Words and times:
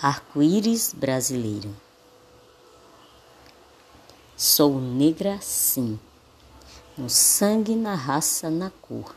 Arco-íris 0.00 0.94
brasileiro. 0.96 1.74
Sou 4.36 4.80
negra 4.80 5.40
sim, 5.40 5.98
no 6.96 7.10
sangue, 7.10 7.74
na 7.74 7.96
raça, 7.96 8.48
na 8.48 8.70
cor. 8.80 9.12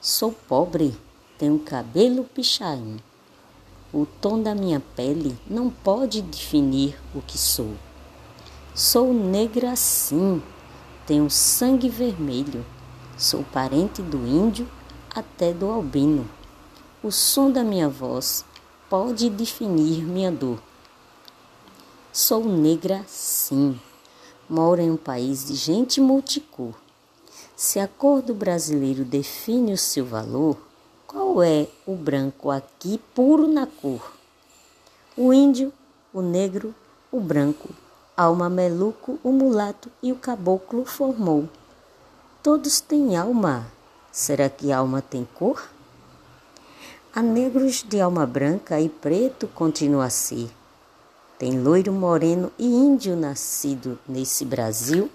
Sou 0.00 0.32
pobre, 0.32 0.98
tenho 1.38 1.60
cabelo 1.60 2.24
pichain. 2.24 2.96
O 3.92 4.04
tom 4.04 4.42
da 4.42 4.52
minha 4.52 4.80
pele 4.96 5.38
não 5.46 5.70
pode 5.70 6.22
definir 6.22 6.98
o 7.14 7.22
que 7.22 7.38
sou. 7.38 7.76
Sou 8.74 9.14
negra 9.14 9.76
sim, 9.76 10.42
tenho 11.06 11.30
sangue 11.30 11.88
vermelho. 11.88 12.66
Sou 13.16 13.44
parente 13.44 14.02
do 14.02 14.26
índio 14.26 14.68
até 15.14 15.52
do 15.52 15.70
albino. 15.70 16.28
O 17.00 17.12
som 17.12 17.48
da 17.48 17.62
minha 17.62 17.88
voz 17.88 18.44
pode 18.94 19.28
definir 19.28 20.04
minha 20.04 20.30
dor. 20.30 20.62
Sou 22.12 22.44
negra, 22.44 23.04
sim. 23.08 23.76
Moro 24.48 24.80
em 24.80 24.88
um 24.88 24.96
país 24.96 25.44
de 25.44 25.56
gente 25.56 26.00
multicor. 26.00 26.74
Se 27.56 27.80
a 27.80 27.88
cor 27.88 28.22
do 28.22 28.32
brasileiro 28.32 29.04
define 29.04 29.72
o 29.72 29.76
seu 29.76 30.06
valor, 30.06 30.56
qual 31.08 31.42
é 31.42 31.66
o 31.84 31.96
branco 31.96 32.52
aqui 32.52 33.00
puro 33.12 33.48
na 33.48 33.66
cor? 33.66 34.12
O 35.16 35.32
índio, 35.32 35.72
o 36.12 36.22
negro, 36.22 36.72
o 37.10 37.18
branco, 37.18 37.70
alma 38.16 38.48
meluco, 38.48 39.18
o 39.24 39.32
mulato 39.32 39.90
e 40.00 40.12
o 40.12 40.16
caboclo 40.16 40.84
formou. 40.84 41.48
Todos 42.44 42.80
têm 42.80 43.16
alma. 43.16 43.66
Será 44.12 44.48
que 44.48 44.70
alma 44.70 45.02
tem 45.02 45.26
cor? 45.34 45.68
Há 47.16 47.22
negros 47.22 47.84
de 47.84 48.00
alma 48.00 48.26
branca 48.26 48.80
e 48.80 48.88
preto 48.88 49.46
continua 49.46 50.06
a 50.06 50.10
ser. 50.10 50.50
Tem 51.38 51.62
loiro, 51.62 51.92
moreno 51.92 52.50
e 52.58 52.66
índio 52.66 53.14
nascido 53.14 53.96
nesse 54.04 54.44
Brasil. 54.44 55.08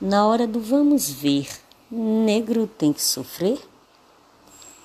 Na 0.00 0.26
hora 0.26 0.44
do 0.44 0.60
vamos 0.60 1.08
ver, 1.08 1.48
negro 1.88 2.66
tem 2.66 2.92
que 2.92 3.00
sofrer? 3.00 3.60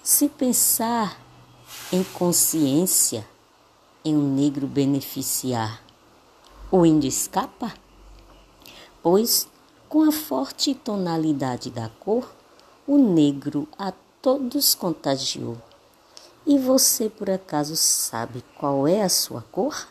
Se 0.03 0.29
pensar 0.29 1.19
em 1.91 2.03
consciência, 2.03 3.27
em 4.05 4.15
um 4.15 4.35
negro 4.35 4.67
beneficiar, 4.67 5.81
o 6.71 6.85
índio 6.85 7.07
escapa? 7.07 7.73
Pois, 9.01 9.47
com 9.89 10.07
a 10.07 10.11
forte 10.11 10.75
tonalidade 10.75 11.71
da 11.71 11.89
cor, 11.89 12.31
o 12.85 12.99
negro 12.99 13.67
a 13.79 13.91
todos 14.21 14.75
contagiou. 14.75 15.57
E 16.49 16.57
você 16.57 17.09
por 17.09 17.29
acaso 17.29 17.75
sabe 17.75 18.41
qual 18.57 18.87
é 18.87 19.01
a 19.01 19.09
sua 19.09 19.41
cor? 19.51 19.85